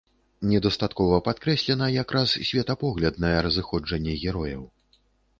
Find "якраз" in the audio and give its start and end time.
2.03-2.33